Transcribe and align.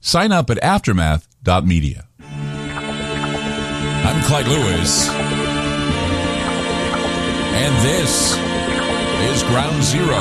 sign 0.00 0.32
up 0.32 0.50
at 0.50 0.58
aftermath.media. 0.58 2.06
I'm 4.02 4.22
Clyde 4.24 4.48
Lewis, 4.48 5.08
and 7.52 7.74
this 7.84 8.36
is 9.30 9.42
Ground 9.44 9.82
Zero. 9.82 10.20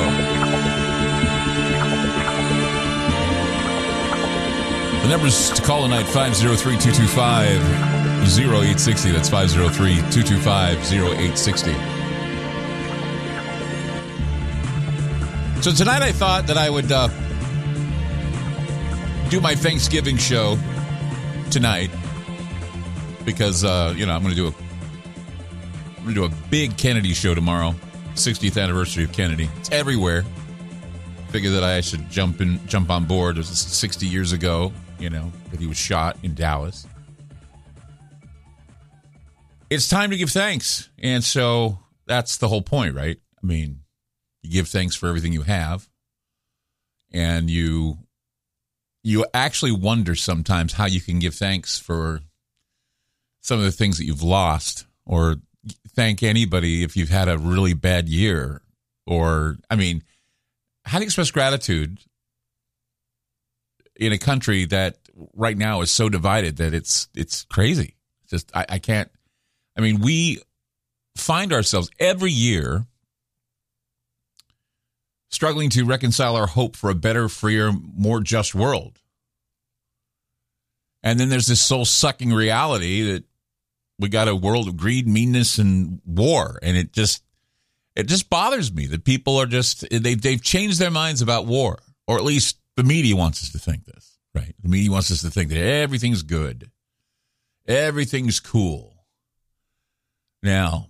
The 5.01 5.07
numbers 5.07 5.49
to 5.51 5.61
call 5.63 5.83
tonight 5.83 6.03
503 6.03 6.77
225 6.77 7.61
0860. 8.37 9.11
That's 9.11 9.29
503 9.29 9.95
225 10.11 10.93
0860. 10.93 11.71
So 15.61 15.71
tonight 15.71 16.01
I 16.01 16.11
thought 16.11 16.47
that 16.47 16.57
I 16.57 16.69
would 16.69 16.91
uh, 16.91 17.09
do 19.29 19.39
my 19.39 19.53
Thanksgiving 19.53 20.17
show 20.17 20.57
tonight 21.51 21.91
because 23.25 23.63
uh, 23.63 23.93
you 23.95 24.07
know 24.07 24.13
I'm 24.13 24.23
going 24.23 24.33
to 24.33 24.35
do 24.35 24.47
a 24.47 24.53
I'm 25.97 26.03
going 26.03 26.15
to 26.15 26.21
do 26.21 26.25
a 26.25 26.49
big 26.49 26.77
Kennedy 26.77 27.13
show 27.13 27.35
tomorrow, 27.35 27.75
60th 28.15 28.61
anniversary 28.61 29.03
of 29.03 29.11
Kennedy. 29.11 29.47
It's 29.57 29.71
everywhere. 29.71 30.25
Figure 31.27 31.51
that 31.51 31.63
I 31.63 31.81
should 31.81 32.09
jump 32.09 32.41
in, 32.41 32.65
jump 32.67 32.89
on 32.89 33.05
board. 33.05 33.35
It 33.35 33.41
was 33.41 33.49
60 33.49 34.07
years 34.07 34.31
ago, 34.31 34.73
you 34.97 35.11
know, 35.11 35.31
that 35.51 35.59
he 35.59 35.67
was 35.67 35.77
shot 35.77 36.17
in 36.23 36.33
Dallas. 36.33 36.87
It's 39.69 39.87
time 39.87 40.09
to 40.09 40.17
give 40.17 40.31
thanks, 40.31 40.89
and 40.97 41.23
so 41.23 41.77
that's 42.07 42.37
the 42.37 42.47
whole 42.47 42.63
point, 42.63 42.95
right? 42.95 43.19
I 43.41 43.45
mean, 43.45 43.81
you 44.41 44.49
give 44.49 44.69
thanks 44.69 44.95
for 44.95 45.07
everything 45.07 45.33
you 45.33 45.43
have, 45.43 45.87
and 47.11 47.47
you 47.47 47.99
you 49.03 49.25
actually 49.33 49.71
wonder 49.71 50.15
sometimes 50.15 50.73
how 50.73 50.85
you 50.85 51.01
can 51.01 51.19
give 51.19 51.35
thanks 51.35 51.79
for 51.79 52.21
some 53.41 53.57
of 53.59 53.65
the 53.65 53.71
things 53.71 53.97
that 53.97 54.05
you've 54.05 54.23
lost 54.23 54.85
or 55.05 55.37
thank 55.95 56.23
anybody 56.23 56.83
if 56.83 56.95
you've 56.95 57.09
had 57.09 57.27
a 57.27 57.37
really 57.37 57.73
bad 57.73 58.07
year 58.07 58.61
or 59.05 59.57
i 59.69 59.75
mean 59.75 60.03
how 60.85 60.97
do 60.97 61.03
you 61.03 61.07
express 61.07 61.31
gratitude 61.31 61.99
in 63.95 64.13
a 64.13 64.17
country 64.17 64.65
that 64.65 64.97
right 65.35 65.57
now 65.57 65.81
is 65.81 65.91
so 65.91 66.09
divided 66.09 66.57
that 66.57 66.73
it's 66.73 67.09
it's 67.15 67.43
crazy? 67.43 67.95
Just 68.29 68.55
I, 68.55 68.65
I 68.69 68.79
can't 68.79 69.11
i 69.75 69.81
mean 69.81 69.99
we 69.99 70.41
find 71.15 71.51
ourselves 71.51 71.89
every 71.99 72.31
year 72.31 72.85
struggling 75.29 75.69
to 75.71 75.85
reconcile 75.85 76.35
our 76.35 76.47
hope 76.47 76.75
for 76.75 76.89
a 76.89 76.95
better, 76.95 77.29
freer, 77.29 77.71
more 77.71 78.19
just 78.19 78.53
world. 78.53 78.99
And 81.01 81.19
then 81.19 81.29
there's 81.29 81.47
this 81.47 81.61
soul 81.61 81.85
sucking 81.85 82.33
reality 82.33 83.13
that 83.13 83.23
we 83.99 84.09
got 84.09 84.27
a 84.27 84.35
world 84.35 84.67
of 84.67 84.77
greed, 84.77 85.07
meanness, 85.07 85.57
and 85.57 86.01
war. 86.05 86.59
And 86.61 86.75
it 86.75 86.91
just 86.91 87.23
it 87.95 88.07
just 88.07 88.29
bothers 88.29 88.71
me 88.71 88.85
that 88.87 89.03
people 89.03 89.37
are 89.37 89.45
just 89.45 89.87
they 89.89 90.15
they've 90.15 90.41
changed 90.41 90.79
their 90.79 90.91
minds 90.91 91.21
about 91.21 91.45
war, 91.45 91.79
or 92.07 92.17
at 92.17 92.23
least 92.23 92.57
the 92.75 92.83
media 92.83 93.15
wants 93.15 93.43
us 93.43 93.51
to 93.51 93.59
think 93.59 93.85
this, 93.85 94.17
right? 94.33 94.55
The 94.61 94.69
media 94.69 94.91
wants 94.91 95.11
us 95.11 95.21
to 95.21 95.29
think 95.29 95.49
that 95.49 95.61
everything's 95.61 96.23
good, 96.23 96.71
everything's 97.67 98.39
cool. 98.39 98.95
Now, 100.41 100.89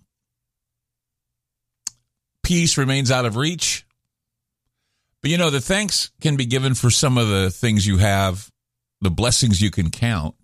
peace 2.43 2.77
remains 2.77 3.09
out 3.09 3.25
of 3.25 3.35
reach. 3.35 3.85
But 5.21 5.31
you 5.31 5.37
know, 5.37 5.49
the 5.49 5.61
thanks 5.61 6.11
can 6.21 6.37
be 6.37 6.45
given 6.45 6.75
for 6.75 6.89
some 6.89 7.17
of 7.17 7.27
the 7.27 7.49
things 7.49 7.85
you 7.85 7.97
have, 7.97 8.49
the 9.01 9.09
blessings 9.09 9.61
you 9.61 9.71
can 9.71 9.91
count. 9.91 10.35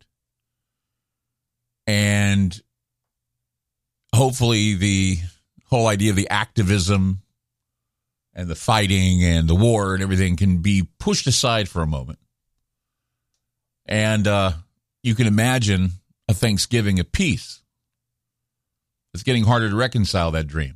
And 1.88 2.60
hopefully, 4.14 4.74
the 4.74 5.20
whole 5.70 5.88
idea 5.88 6.10
of 6.10 6.16
the 6.16 6.30
activism 6.30 7.22
and 8.34 8.50
the 8.50 8.56
fighting 8.56 9.24
and 9.24 9.48
the 9.48 9.56
war 9.56 9.94
and 9.94 10.04
everything 10.04 10.36
can 10.36 10.58
be 10.58 10.88
pushed 11.00 11.28
aside 11.28 11.70
for 11.70 11.82
a 11.82 11.88
moment. 11.88 12.20
And 13.86 14.28
uh, 14.28 14.52
you 15.04 15.16
can 15.16 15.28
imagine 15.28 15.92
a 16.28 16.34
Thanksgiving 16.34 17.00
of 17.00 17.12
peace. 17.12 17.62
It's 19.14 19.24
getting 19.24 19.46
harder 19.46 19.70
to 19.70 19.76
reconcile 19.76 20.32
that 20.32 20.48
dream. 20.48 20.76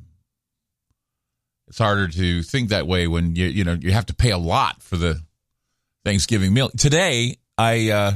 It's 1.70 1.78
harder 1.78 2.08
to 2.08 2.42
think 2.42 2.70
that 2.70 2.88
way 2.88 3.06
when 3.06 3.36
you 3.36 3.46
you 3.46 3.62
know 3.62 3.74
you 3.74 3.92
have 3.92 4.06
to 4.06 4.14
pay 4.14 4.32
a 4.32 4.38
lot 4.38 4.82
for 4.82 4.96
the 4.96 5.20
Thanksgiving 6.04 6.52
meal. 6.52 6.68
Today, 6.70 7.36
I 7.56 7.90
uh, 7.90 8.12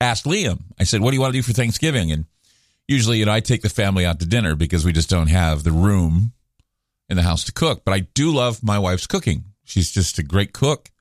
asked 0.00 0.24
Liam. 0.24 0.60
I 0.78 0.84
said, 0.84 1.00
"What 1.00 1.10
do 1.10 1.16
you 1.16 1.20
want 1.20 1.34
to 1.34 1.38
do 1.38 1.42
for 1.42 1.52
Thanksgiving?" 1.52 2.12
And 2.12 2.26
usually, 2.86 3.18
you 3.18 3.24
know, 3.24 3.32
I 3.32 3.40
take 3.40 3.62
the 3.62 3.68
family 3.68 4.06
out 4.06 4.20
to 4.20 4.26
dinner 4.26 4.54
because 4.54 4.84
we 4.84 4.92
just 4.92 5.10
don't 5.10 5.26
have 5.26 5.64
the 5.64 5.72
room 5.72 6.32
in 7.08 7.16
the 7.16 7.24
house 7.24 7.42
to 7.44 7.52
cook. 7.52 7.84
But 7.84 7.92
I 7.92 8.00
do 8.14 8.32
love 8.32 8.62
my 8.62 8.78
wife's 8.78 9.08
cooking. 9.08 9.46
She's 9.64 9.90
just 9.90 10.20
a 10.20 10.22
great 10.22 10.52
cook 10.52 10.92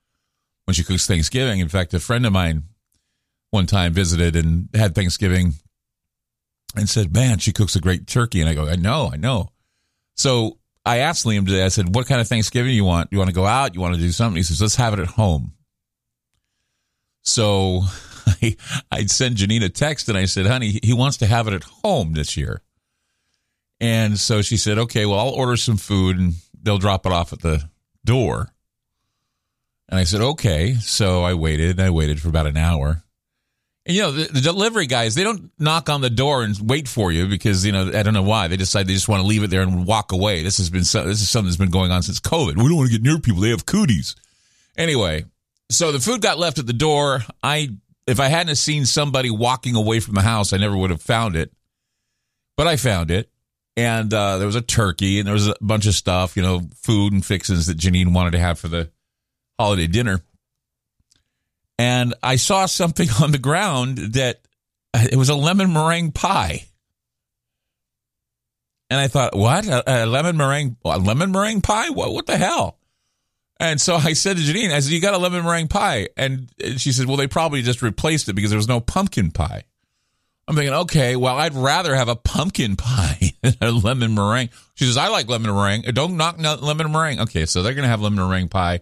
when 0.63 0.73
she 0.73 0.83
cooks 0.83 1.05
Thanksgiving. 1.05 1.59
In 1.59 1.69
fact, 1.69 1.93
a 1.93 1.99
friend 1.99 2.25
of 2.25 2.33
mine 2.33 2.63
one 3.51 3.67
time 3.67 3.93
visited 3.93 4.35
and 4.35 4.69
had 4.73 4.95
Thanksgiving 4.95 5.53
and 6.75 6.89
said, 6.89 7.13
"Man, 7.13 7.37
she 7.37 7.53
cooks 7.53 7.75
a 7.75 7.79
great 7.79 8.07
turkey." 8.07 8.41
And 8.41 8.49
I 8.49 8.55
go, 8.55 8.67
"I 8.67 8.75
know, 8.75 9.11
I 9.13 9.17
know." 9.17 9.51
So 10.15 10.57
I 10.85 10.99
asked 10.99 11.25
Liam 11.25 11.45
today, 11.45 11.63
I 11.65 11.69
said, 11.69 11.95
what 11.95 12.07
kind 12.07 12.21
of 12.21 12.27
Thanksgiving 12.27 12.69
do 12.69 12.75
you 12.75 12.85
want? 12.85 13.11
You 13.11 13.17
want 13.17 13.29
to 13.29 13.35
go 13.35 13.45
out? 13.45 13.73
You 13.73 13.81
want 13.81 13.95
to 13.95 13.99
do 13.99 14.11
something? 14.11 14.37
He 14.37 14.43
says, 14.43 14.61
let's 14.61 14.75
have 14.75 14.93
it 14.93 14.99
at 14.99 15.07
home. 15.07 15.53
So 17.23 17.81
I, 18.27 18.55
I 18.91 19.05
sent 19.05 19.37
Janine 19.37 19.63
a 19.63 19.69
text 19.69 20.09
and 20.09 20.17
I 20.17 20.25
said, 20.25 20.45
honey, 20.45 20.79
he 20.83 20.93
wants 20.93 21.17
to 21.17 21.25
have 21.25 21.47
it 21.47 21.53
at 21.53 21.63
home 21.63 22.13
this 22.13 22.37
year. 22.37 22.61
And 23.79 24.17
so 24.19 24.41
she 24.41 24.57
said, 24.57 24.77
okay, 24.77 25.05
well, 25.05 25.19
I'll 25.19 25.29
order 25.29 25.57
some 25.57 25.77
food 25.77 26.17
and 26.17 26.35
they'll 26.61 26.77
drop 26.77 27.05
it 27.05 27.11
off 27.11 27.33
at 27.33 27.41
the 27.41 27.67
door. 28.03 28.49
And 29.89 29.99
I 29.99 30.03
said, 30.03 30.21
okay. 30.21 30.75
So 30.75 31.23
I 31.23 31.33
waited. 31.33 31.79
I 31.79 31.89
waited 31.89 32.21
for 32.21 32.29
about 32.29 32.47
an 32.47 32.57
hour. 32.57 33.03
And, 33.85 33.95
you 33.95 34.01
know, 34.01 34.11
the, 34.11 34.25
the, 34.25 34.41
delivery 34.41 34.87
guys, 34.87 35.13
they 35.13 35.23
don't 35.23 35.51
knock 35.59 35.89
on 35.89 36.01
the 36.01 36.09
door 36.09 36.43
and 36.43 36.57
wait 36.59 36.87
for 36.87 37.11
you 37.11 37.27
because, 37.27 37.65
you 37.65 37.71
know, 37.71 37.91
I 37.93 38.01
don't 38.01 38.15
know 38.15 38.23
why. 38.23 38.47
They 38.47 38.57
decide 38.57 38.87
they 38.87 38.93
just 38.93 39.07
want 39.07 39.21
to 39.21 39.27
leave 39.27 39.43
it 39.43 39.51
there 39.51 39.61
and 39.61 39.85
walk 39.85 40.11
away. 40.11 40.41
This 40.41 40.57
has 40.57 40.71
been, 40.71 40.81
this 40.81 40.95
is 40.95 41.29
something 41.29 41.47
that's 41.47 41.57
been 41.57 41.69
going 41.69 41.91
on 41.91 42.01
since 42.01 42.19
COVID. 42.19 42.55
We 42.57 42.63
don't 42.63 42.77
want 42.77 42.89
to 42.89 42.97
get 42.97 43.03
near 43.03 43.19
people. 43.19 43.41
They 43.41 43.49
have 43.49 43.67
cooties. 43.67 44.15
Anyway, 44.75 45.25
so 45.69 45.91
the 45.91 45.99
food 45.99 46.21
got 46.21 46.39
left 46.39 46.57
at 46.57 46.65
the 46.65 46.73
door. 46.73 47.21
I, 47.43 47.69
if 48.07 48.19
I 48.19 48.27
hadn't 48.27 48.55
seen 48.55 48.85
somebody 48.85 49.29
walking 49.29 49.75
away 49.75 49.99
from 49.99 50.15
the 50.15 50.21
house, 50.21 50.51
I 50.51 50.57
never 50.57 50.75
would 50.75 50.89
have 50.89 51.01
found 51.01 51.35
it. 51.35 51.51
But 52.57 52.67
I 52.67 52.77
found 52.77 53.11
it. 53.11 53.29
And 53.77 54.11
uh, 54.13 54.37
there 54.37 54.47
was 54.47 54.55
a 54.55 54.61
turkey 54.61 55.19
and 55.19 55.27
there 55.27 55.33
was 55.33 55.47
a 55.47 55.55
bunch 55.61 55.85
of 55.85 55.93
stuff, 55.93 56.37
you 56.37 56.41
know, 56.41 56.61
food 56.75 57.13
and 57.13 57.25
fixings 57.25 57.67
that 57.67 57.77
Janine 57.77 58.13
wanted 58.13 58.31
to 58.31 58.39
have 58.39 58.57
for 58.57 58.69
the 58.69 58.89
holiday 59.59 59.87
dinner 59.87 60.21
and 61.77 62.13
I 62.23 62.35
saw 62.37 62.65
something 62.65 63.09
on 63.21 63.31
the 63.31 63.37
ground 63.37 63.97
that 63.97 64.41
uh, 64.93 65.05
it 65.11 65.17
was 65.17 65.29
a 65.29 65.35
lemon 65.35 65.73
meringue 65.73 66.11
pie. 66.11 66.65
And 68.89 68.99
I 68.99 69.07
thought, 69.07 69.35
what? 69.35 69.67
A, 69.67 70.03
a 70.03 70.05
lemon 70.05 70.37
meringue, 70.37 70.77
a 70.85 70.99
lemon 70.99 71.31
meringue 71.31 71.61
pie? 71.61 71.89
What, 71.89 72.13
what 72.13 72.27
the 72.27 72.37
hell? 72.37 72.77
And 73.59 73.79
so 73.79 73.95
I 73.95 74.13
said 74.13 74.37
to 74.37 74.43
Janine, 74.43 74.71
I 74.71 74.79
said, 74.79 74.91
you 74.91 75.01
got 75.01 75.13
a 75.13 75.17
lemon 75.17 75.43
meringue 75.43 75.69
pie? 75.69 76.09
And 76.17 76.51
she 76.77 76.91
said, 76.91 77.07
well, 77.07 77.17
they 77.17 77.27
probably 77.27 77.61
just 77.61 77.81
replaced 77.81 78.27
it 78.29 78.33
because 78.33 78.51
there 78.51 78.57
was 78.57 78.67
no 78.67 78.79
pumpkin 78.79 79.31
pie. 79.31 79.63
I'm 80.47 80.55
thinking, 80.55 80.73
okay, 80.73 81.15
well, 81.15 81.37
I'd 81.37 81.55
rather 81.55 81.95
have 81.95 82.09
a 82.09 82.15
pumpkin 82.15 82.75
pie 82.77 83.31
than 83.41 83.55
a 83.61 83.71
lemon 83.71 84.13
meringue. 84.13 84.49
She 84.75 84.85
says, 84.85 84.97
I 84.97 85.07
like 85.07 85.27
lemon 85.27 85.53
meringue. 85.53 85.83
Don't 85.93 86.17
knock 86.17 86.37
lemon 86.37 86.91
meringue. 86.91 87.21
Okay, 87.21 87.45
so 87.45 87.63
they're 87.63 87.73
going 87.73 87.83
to 87.83 87.89
have 87.89 88.01
lemon 88.01 88.27
meringue 88.27 88.49
pie. 88.49 88.81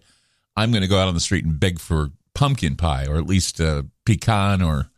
I'm 0.56 0.72
going 0.72 0.81
to 0.81 0.88
go 0.88 1.00
out 1.00 1.07
on 1.07 1.13
the 1.13 1.19
street 1.19 1.45
and 1.45 1.60
beg 1.60 1.80
for 1.80 2.12
pumpkin 2.44 2.75
pie 2.75 3.06
or 3.07 3.16
at 3.16 3.25
least 3.25 3.62
a 3.62 3.86
pecan 4.06 4.62
or, 4.62 4.90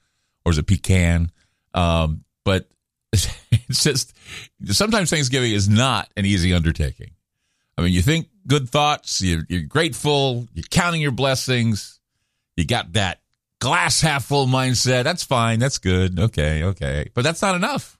or 0.44 0.52
is 0.52 0.58
it 0.58 0.66
pecan? 0.66 1.32
Um, 1.76 2.24
but 2.44 2.68
it's 3.12 3.84
just 3.84 4.18
sometimes 4.66 5.12
Thanksgiving 5.12 5.52
is 5.52 5.70
not 5.70 6.10
an 6.18 6.26
easy 6.26 6.56
undertaking. 6.56 7.12
I 7.78 7.84
mean, 7.84 7.94
you 7.94 8.02
think 8.02 8.30
good 8.48 8.68
thoughts, 8.68 9.22
you're, 9.22 9.44
you're 9.48 9.62
grateful, 9.62 10.48
you're 10.56 10.66
counting 10.72 11.02
your 11.02 11.12
blessings, 11.12 12.00
you 12.58 12.66
got 12.66 12.94
that 12.94 13.22
glass 13.60 14.02
half 14.02 14.26
full 14.26 14.48
mindset. 14.48 15.04
That's 15.04 15.24
fine. 15.24 15.60
That's 15.60 15.78
good. 15.78 16.20
Okay. 16.20 16.64
Okay. 16.64 17.12
But 17.14 17.24
that's 17.24 17.44
not 17.44 17.54
enough. 17.54 18.00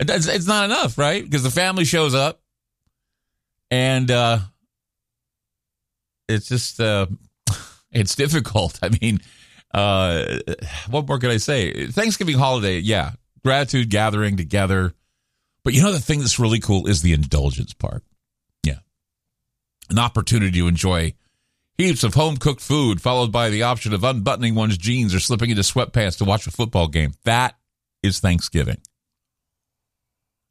It's, 0.00 0.28
it's 0.28 0.46
not 0.46 0.64
enough, 0.64 0.96
right? 0.96 1.22
Because 1.22 1.42
the 1.42 1.50
family 1.50 1.84
shows 1.84 2.14
up 2.14 2.40
and, 3.70 4.10
uh, 4.10 4.38
it's 6.26 6.48
just, 6.48 6.80
uh, 6.80 7.06
it's 7.92 8.14
difficult. 8.14 8.78
I 8.82 8.90
mean, 9.00 9.20
uh, 9.72 10.38
what 10.90 11.06
more 11.06 11.18
could 11.18 11.30
I 11.30 11.38
say? 11.38 11.86
Thanksgiving 11.88 12.38
holiday. 12.38 12.78
Yeah. 12.78 13.12
Gratitude 13.44 13.90
gathering 13.90 14.36
together. 14.36 14.94
But 15.64 15.74
you 15.74 15.82
know, 15.82 15.92
the 15.92 16.00
thing 16.00 16.20
that's 16.20 16.38
really 16.38 16.60
cool 16.60 16.86
is 16.86 17.02
the 17.02 17.12
indulgence 17.12 17.74
part. 17.74 18.02
Yeah. 18.64 18.78
An 19.90 19.98
opportunity 19.98 20.58
to 20.58 20.68
enjoy 20.68 21.14
Heaps 21.78 22.02
of 22.02 22.14
home 22.14 22.38
cooked 22.38 22.60
food, 22.60 23.00
followed 23.00 23.30
by 23.30 23.50
the 23.50 23.62
option 23.62 23.94
of 23.94 24.02
unbuttoning 24.02 24.56
one's 24.56 24.76
jeans 24.76 25.14
or 25.14 25.20
slipping 25.20 25.50
into 25.50 25.62
sweatpants 25.62 26.18
to 26.18 26.24
watch 26.24 26.44
a 26.48 26.50
football 26.50 26.88
game. 26.88 27.12
That 27.22 27.54
is 28.02 28.18
Thanksgiving. 28.18 28.78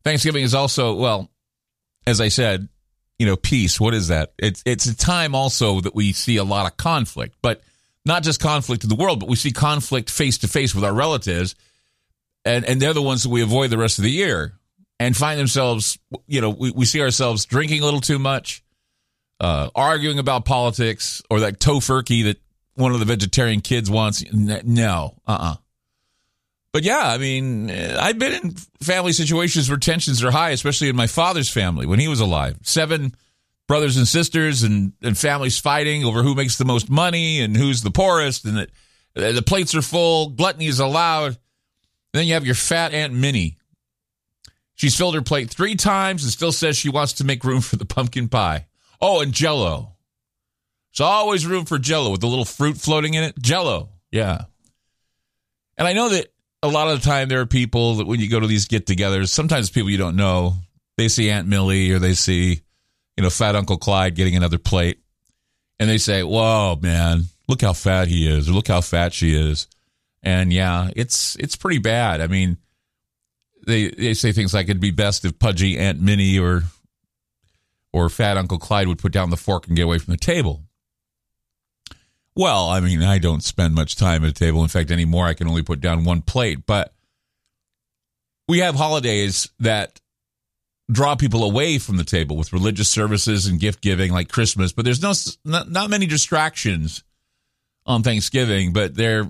Thanksgiving 0.06 0.44
is 0.44 0.56
also, 0.56 0.96
well, 0.96 1.30
as 2.06 2.22
I 2.22 2.30
said, 2.30 2.70
you 3.20 3.26
know, 3.26 3.36
peace. 3.36 3.80
What 3.80 3.94
is 3.94 4.10
that? 4.10 4.34
It's 4.38 4.62
it's 4.66 4.86
a 4.86 4.96
time 4.96 5.36
also 5.36 5.82
that 5.82 5.96
we 5.96 6.14
see 6.14 6.38
a 6.38 6.44
lot 6.44 6.70
of 6.70 6.78
conflict, 6.78 7.36
but 7.42 7.62
not 8.06 8.24
just 8.24 8.40
conflict 8.40 8.84
in 8.84 8.90
the 8.90 8.96
world, 8.96 9.20
but 9.20 9.30
we 9.30 9.36
see 9.36 9.52
conflict 9.52 10.10
face 10.10 10.38
to 10.40 10.48
face 10.48 10.74
with 10.74 10.84
our 10.84 10.94
relatives, 10.94 11.56
and 12.46 12.66
and 12.66 12.82
they're 12.82 12.94
the 12.94 13.02
ones 13.02 13.24
that 13.24 13.30
we 13.30 13.42
avoid 13.42 13.70
the 13.70 13.78
rest 13.78 13.98
of 13.98 14.04
the 14.04 14.12
year 14.12 14.58
and 15.00 15.16
find 15.16 15.40
themselves, 15.40 16.00
you 16.26 16.42
know, 16.42 16.50
we, 16.50 16.72
we 16.72 16.86
see 16.86 17.02
ourselves 17.02 17.46
drinking 17.46 17.82
a 17.82 17.86
little 17.86 18.02
too 18.02 18.20
much, 18.20 18.64
uh, 19.40 19.70
arguing 19.76 20.20
about 20.20 20.46
politics 20.46 21.22
or 21.30 21.42
that 21.42 21.60
tofurkey 21.60 22.24
that 22.26 22.38
one 22.76 22.92
of 22.94 23.00
the 23.00 23.06
vegetarian 23.06 23.62
kids 23.62 23.90
wants. 23.90 24.24
No, 24.32 25.16
uh 25.28 25.32
uh-uh. 25.32 25.52
uh 25.52 25.56
But 26.78 26.84
yeah, 26.84 27.08
I 27.08 27.18
mean, 27.18 27.72
I've 27.72 28.20
been 28.20 28.34
in 28.34 28.52
family 28.84 29.12
situations 29.12 29.68
where 29.68 29.80
tensions 29.80 30.24
are 30.24 30.30
high, 30.30 30.52
especially 30.52 30.90
in 30.90 30.96
my 30.96 31.08
father's 31.08 31.50
family 31.50 31.88
when 31.88 31.98
he 31.98 32.08
was 32.08 32.20
alive. 32.20 32.56
Seven 32.62 33.16
brothers 33.68 33.98
and 33.98 34.08
sisters 34.08 34.62
and, 34.62 34.94
and 35.02 35.18
families 35.18 35.58
fighting 35.58 36.04
over 36.04 36.22
who 36.22 36.36
makes 36.36 36.60
the 36.60 36.66
most 36.66 36.88
money 36.88 37.42
and 37.42 37.58
who's 37.58 37.82
the 37.82 37.90
poorest, 37.90 38.46
and 38.46 38.58
that 38.58 38.70
the 39.16 39.42
plates 39.42 39.74
are 39.74 39.82
full, 39.82 40.30
gluttony 40.30 40.68
is 40.68 40.80
allowed. 40.80 41.30
And 41.30 41.38
then 42.14 42.28
you 42.28 42.36
have 42.36 42.46
your 42.46 42.54
fat 42.54 42.94
Aunt 42.94 43.12
Minnie. 43.12 43.58
She's 44.76 44.96
filled 44.96 45.16
her 45.16 45.24
plate 45.24 45.50
three 45.50 45.74
times 45.74 46.26
and 46.26 46.32
still 46.32 46.52
says 46.52 46.78
she 46.78 46.90
wants 46.90 47.14
to 47.14 47.24
make 47.24 47.44
room 47.44 47.62
for 47.62 47.78
the 47.78 47.86
pumpkin 47.86 48.30
pie. 48.30 48.68
Oh, 49.02 49.22
and 49.22 49.34
Jello. 49.34 49.96
There's 50.92 51.02
always 51.02 51.48
room 51.48 51.66
for 51.66 51.80
Jello 51.80 52.12
with 52.12 52.22
a 52.22 52.28
little 52.28 52.46
fruit 52.46 52.78
floating 52.78 53.16
in 53.16 53.24
it. 53.24 53.34
Jello, 53.42 53.90
yeah. 54.12 54.44
And 55.76 55.88
I 55.88 55.94
know 55.94 56.10
that 56.10 56.28
a 56.64 56.68
lot 56.68 56.88
of 56.90 57.00
the 57.00 57.06
time 57.06 57.30
there 57.30 57.42
are 57.42 57.46
people 57.46 57.96
that 57.96 58.08
when 58.08 58.20
you 58.20 58.30
go 58.30 58.40
to 58.40 58.48
these 58.48 58.66
get-togethers, 58.66 59.30
sometimes 59.30 59.70
people 59.70 59.90
you 59.90 59.98
don't 59.98 60.16
know, 60.16 60.56
they 60.98 61.08
see 61.08 61.30
Aunt 61.30 61.48
Millie 61.48 61.92
or 61.92 62.00
they 62.00 62.14
see, 62.14 62.62
you 63.16 63.24
know, 63.24 63.30
Fat 63.30 63.56
Uncle 63.56 63.78
Clyde 63.78 64.16
getting 64.16 64.36
another 64.36 64.58
plate, 64.58 65.00
and 65.80 65.90
they 65.90 65.98
say, 65.98 66.24
"Whoa, 66.24 66.78
man, 66.82 67.26
look 67.48 67.62
how 67.62 67.74
fat 67.74 68.08
he 68.08 68.28
is, 68.28 68.50
or 68.50 68.54
look 68.54 68.68
how 68.68 68.82
fat 68.82 69.14
she 69.14 69.36
is." 69.36 69.68
And 70.24 70.52
yeah, 70.52 70.90
it's 70.96 71.36
it's 71.38 71.56
pretty 71.56 71.80
bad. 71.80 72.22
I 72.22 72.28
mean, 72.28 72.58
they 73.66 73.90
they 73.90 74.14
say 74.14 74.32
things 74.32 74.54
like 74.54 74.66
it'd 74.66 74.82
be 74.82 74.92
best 74.92 75.26
if 75.26 75.38
pudgy 75.38 75.78
Aunt 75.78 76.02
Minnie 76.02 76.40
or 76.40 76.64
or 77.94 78.10
fat 78.10 78.38
Uncle 78.38 78.60
Clyde 78.60 78.88
would 78.88 79.00
put 79.00 79.12
down 79.12 79.30
the 79.30 79.38
fork 79.38 79.68
and 79.68 79.76
get 79.76 79.84
away 79.84 80.00
from 80.00 80.12
the 80.12 80.18
table. 80.18 80.64
Well, 82.38 82.70
I 82.70 82.82
mean, 82.82 83.02
I 83.02 83.18
don't 83.18 83.44
spend 83.44 83.74
much 83.74 83.96
time 83.96 84.24
at 84.24 84.30
a 84.30 84.34
table. 84.34 84.62
In 84.62 84.68
fact, 84.68 84.92
anymore, 84.92 85.26
I 85.26 85.34
can 85.34 85.48
only 85.48 85.64
put 85.64 85.82
down 85.82 86.04
one 86.04 86.22
plate. 86.22 86.68
But 86.68 86.94
we 88.48 88.60
have 88.60 88.76
holidays 88.76 89.50
that 89.60 90.00
draw 90.92 91.16
people 91.16 91.44
away 91.44 91.80
from 91.80 91.98
the 91.98 92.04
table 92.04 92.38
with 92.38 92.54
religious 92.54 92.90
services 92.90 93.48
and 93.48 93.60
gift 93.60 93.82
giving, 93.82 94.12
like 94.12 94.30
Christmas. 94.30 94.72
But 94.72 94.86
there's 94.86 95.02
no 95.02 95.14
not, 95.46 95.72
not 95.72 95.90
many 95.90 96.06
distractions 96.06 97.04
on 97.88 98.04
Thanksgiving. 98.04 98.72
But 98.72 98.94
there 98.94 99.28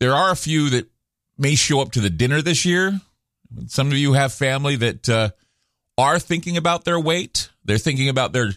there 0.00 0.14
are 0.14 0.30
a 0.30 0.36
few 0.36 0.70
that 0.70 0.88
may 1.36 1.56
show 1.56 1.82
up 1.82 1.92
to 1.92 2.00
the 2.00 2.08
dinner 2.08 2.40
this 2.40 2.64
year. 2.64 2.98
Some 3.66 3.88
of 3.88 3.98
you 3.98 4.14
have 4.14 4.32
family 4.32 4.76
that 4.76 5.08
uh, 5.10 5.28
are 5.98 6.18
thinking 6.18 6.56
about 6.56 6.86
their 6.86 6.98
weight. 6.98 7.50
They're 7.66 7.76
thinking 7.76 8.08
about 8.08 8.32
their 8.32 8.52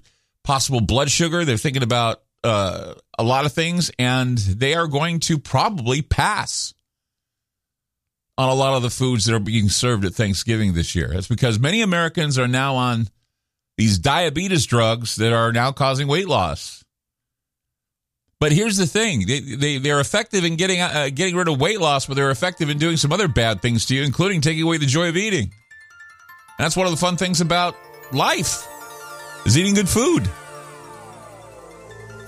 possible 0.45 0.79
blood 0.79 1.11
sugar. 1.11 1.43
They're 1.43 1.57
thinking 1.57 1.83
about 1.83 2.21
uh, 2.43 2.93
a 3.17 3.23
lot 3.23 3.45
of 3.45 3.53
things, 3.53 3.91
and 3.99 4.37
they 4.37 4.73
are 4.73 4.87
going 4.87 5.19
to 5.21 5.37
probably 5.37 6.01
pass 6.01 6.73
on 8.37 8.49
a 8.49 8.53
lot 8.53 8.75
of 8.75 8.81
the 8.81 8.89
foods 8.89 9.25
that 9.25 9.35
are 9.35 9.39
being 9.39 9.69
served 9.69 10.05
at 10.05 10.13
Thanksgiving 10.13 10.73
this 10.73 10.95
year. 10.95 11.09
That's 11.09 11.27
because 11.27 11.59
many 11.59 11.81
Americans 11.81 12.39
are 12.39 12.47
now 12.47 12.75
on 12.75 13.07
these 13.77 13.99
diabetes 13.99 14.65
drugs 14.65 15.15
that 15.17 15.33
are 15.33 15.51
now 15.51 15.71
causing 15.71 16.07
weight 16.07 16.27
loss. 16.27 16.83
But 18.39 18.51
here's 18.51 18.77
the 18.77 18.87
thing: 18.87 19.27
they, 19.27 19.39
they 19.39 19.77
they're 19.77 19.99
effective 19.99 20.43
in 20.43 20.55
getting 20.55 20.81
uh, 20.81 21.09
getting 21.13 21.35
rid 21.35 21.47
of 21.47 21.61
weight 21.61 21.79
loss, 21.79 22.07
but 22.07 22.15
they're 22.15 22.31
effective 22.31 22.71
in 22.71 22.79
doing 22.79 22.97
some 22.97 23.11
other 23.11 23.27
bad 23.27 23.61
things 23.61 23.85
to 23.87 23.95
you, 23.95 24.01
including 24.01 24.41
taking 24.41 24.63
away 24.63 24.77
the 24.77 24.87
joy 24.87 25.09
of 25.09 25.17
eating. 25.17 25.51
That's 26.57 26.75
one 26.75 26.87
of 26.87 26.91
the 26.91 26.97
fun 26.97 27.17
things 27.17 27.41
about 27.41 27.75
life 28.11 28.67
is 29.45 29.57
eating 29.57 29.75
good 29.75 29.89
food. 29.89 30.27